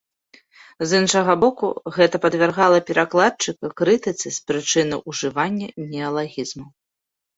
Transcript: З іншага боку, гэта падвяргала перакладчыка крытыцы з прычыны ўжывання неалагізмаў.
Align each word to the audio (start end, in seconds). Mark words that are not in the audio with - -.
З 0.91 1.01
іншага 1.01 1.35
боку, 1.43 1.67
гэта 1.97 2.21
падвяргала 2.23 2.79
перакладчыка 2.89 3.71
крытыцы 3.83 4.27
з 4.39 4.41
прычыны 4.51 4.95
ўжывання 5.13 5.67
неалагізмаў. 5.93 6.69